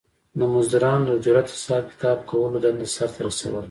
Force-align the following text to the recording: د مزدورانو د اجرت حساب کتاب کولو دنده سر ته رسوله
د 0.39 0.41
مزدورانو 0.53 1.05
د 1.07 1.09
اجرت 1.17 1.47
حساب 1.55 1.83
کتاب 1.91 2.17
کولو 2.29 2.57
دنده 2.63 2.87
سر 2.95 3.09
ته 3.13 3.19
رسوله 3.27 3.59